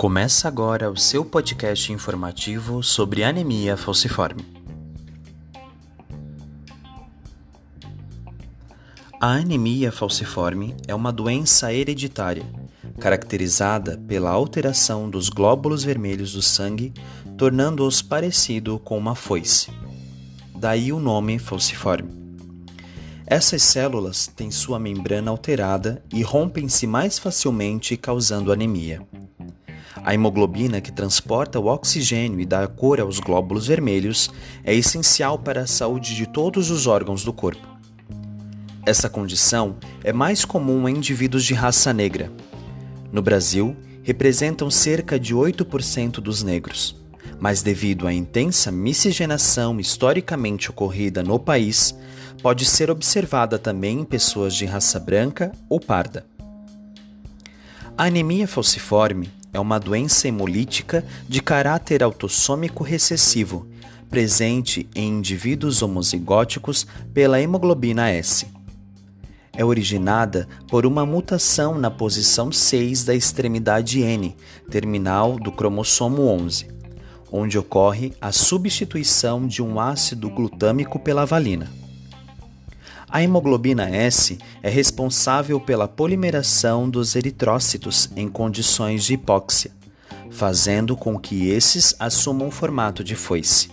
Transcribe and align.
Começa 0.00 0.48
agora 0.48 0.90
o 0.90 0.96
seu 0.96 1.26
podcast 1.26 1.92
informativo 1.92 2.82
sobre 2.82 3.22
anemia 3.22 3.76
falciforme. 3.76 4.42
A 9.20 9.32
anemia 9.32 9.92
falciforme 9.92 10.74
é 10.88 10.94
uma 10.94 11.12
doença 11.12 11.70
hereditária, 11.74 12.46
caracterizada 12.98 13.98
pela 14.08 14.30
alteração 14.30 15.10
dos 15.10 15.28
glóbulos 15.28 15.84
vermelhos 15.84 16.32
do 16.32 16.40
sangue, 16.40 16.94
tornando-os 17.36 18.00
parecido 18.00 18.78
com 18.78 18.96
uma 18.96 19.14
foice. 19.14 19.70
Daí 20.56 20.94
o 20.94 20.98
nome 20.98 21.38
falciforme. 21.38 22.10
Essas 23.26 23.62
células 23.62 24.26
têm 24.26 24.50
sua 24.50 24.78
membrana 24.78 25.30
alterada 25.30 26.02
e 26.10 26.22
rompem-se 26.22 26.86
mais 26.86 27.18
facilmente, 27.18 27.98
causando 27.98 28.50
anemia. 28.50 29.06
A 30.02 30.14
hemoglobina, 30.14 30.80
que 30.80 30.90
transporta 30.90 31.60
o 31.60 31.66
oxigênio 31.66 32.40
e 32.40 32.46
dá 32.46 32.66
cor 32.66 33.00
aos 33.00 33.20
glóbulos 33.20 33.66
vermelhos, 33.66 34.30
é 34.64 34.74
essencial 34.74 35.38
para 35.38 35.62
a 35.62 35.66
saúde 35.66 36.14
de 36.14 36.26
todos 36.26 36.70
os 36.70 36.86
órgãos 36.86 37.22
do 37.22 37.32
corpo. 37.32 37.68
Essa 38.86 39.10
condição 39.10 39.76
é 40.02 40.12
mais 40.12 40.44
comum 40.44 40.88
em 40.88 40.96
indivíduos 40.96 41.44
de 41.44 41.52
raça 41.52 41.92
negra. 41.92 42.32
No 43.12 43.20
Brasil, 43.20 43.76
representam 44.02 44.70
cerca 44.70 45.20
de 45.20 45.34
8% 45.34 46.14
dos 46.14 46.42
negros, 46.42 46.96
mas 47.38 47.62
devido 47.62 48.06
à 48.06 48.12
intensa 48.12 48.72
miscigenação 48.72 49.78
historicamente 49.78 50.70
ocorrida 50.70 51.22
no 51.22 51.38
país, 51.38 51.94
pode 52.42 52.64
ser 52.64 52.90
observada 52.90 53.58
também 53.58 54.00
em 54.00 54.04
pessoas 54.04 54.54
de 54.54 54.64
raça 54.64 54.98
branca 54.98 55.52
ou 55.68 55.78
parda. 55.78 56.24
A 57.98 58.04
anemia 58.04 58.48
falciforme 58.48 59.30
é 59.52 59.58
uma 59.58 59.78
doença 59.78 60.28
hemolítica 60.28 61.04
de 61.28 61.42
caráter 61.42 62.02
autossômico 62.02 62.84
recessivo, 62.84 63.66
presente 64.08 64.88
em 64.94 65.18
indivíduos 65.18 65.82
homozigóticos 65.82 66.86
pela 67.12 67.40
hemoglobina 67.40 68.10
S. 68.10 68.46
É 69.52 69.64
originada 69.64 70.48
por 70.68 70.86
uma 70.86 71.04
mutação 71.04 71.78
na 71.78 71.90
posição 71.90 72.52
6 72.52 73.04
da 73.04 73.14
extremidade 73.14 74.00
N, 74.00 74.36
terminal 74.70 75.38
do 75.38 75.50
cromossomo 75.50 76.22
11, 76.22 76.68
onde 77.30 77.58
ocorre 77.58 78.12
a 78.20 78.32
substituição 78.32 79.46
de 79.46 79.62
um 79.62 79.80
ácido 79.80 80.30
glutâmico 80.30 80.98
pela 80.98 81.24
valina. 81.24 81.79
A 83.12 83.24
hemoglobina 83.24 83.90
S 83.90 84.38
é 84.62 84.70
responsável 84.70 85.58
pela 85.58 85.88
polimeração 85.88 86.88
dos 86.88 87.16
eritrócitos 87.16 88.08
em 88.14 88.28
condições 88.28 89.02
de 89.02 89.14
hipóxia, 89.14 89.72
fazendo 90.30 90.96
com 90.96 91.18
que 91.18 91.48
esses 91.48 91.92
assumam 91.98 92.52
formato 92.52 93.02
de 93.02 93.16
foice. 93.16 93.68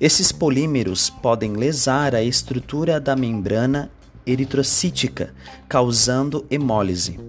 Esses 0.00 0.32
polímeros 0.32 1.10
podem 1.10 1.52
lesar 1.52 2.14
a 2.14 2.22
estrutura 2.22 2.98
da 2.98 3.14
membrana 3.14 3.90
eritrocítica, 4.26 5.34
causando 5.68 6.46
hemólise. 6.50 7.20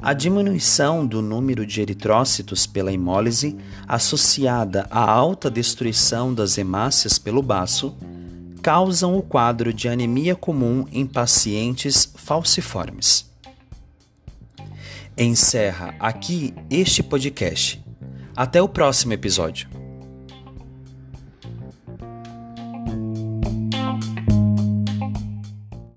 A 0.00 0.12
diminuição 0.12 1.04
do 1.04 1.20
número 1.20 1.66
de 1.66 1.80
eritrócitos 1.80 2.68
pela 2.68 2.92
hemólise, 2.92 3.56
associada 3.88 4.86
à 4.90 5.10
alta 5.10 5.50
destruição 5.50 6.32
das 6.32 6.56
hemácias 6.56 7.18
pelo 7.18 7.42
baço, 7.42 7.96
causam 8.64 9.14
o 9.14 9.22
quadro 9.22 9.74
de 9.74 9.90
anemia 9.90 10.34
comum 10.34 10.86
em 10.90 11.04
pacientes 11.04 12.10
falciformes. 12.16 13.30
Encerra 15.18 15.94
aqui 16.00 16.54
este 16.70 17.02
podcast. 17.02 17.84
Até 18.34 18.62
o 18.62 18.68
próximo 18.68 19.12
episódio. 19.12 19.83